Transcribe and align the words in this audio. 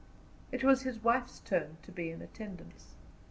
It 0.51 0.63
was 0.63 0.81
his 0.81 1.03
wife's 1.03 1.41
turn 1.41 1.77
to 1.83 1.91
be 1.91 2.09
in 2.09 2.23
attendance. 2.23 2.95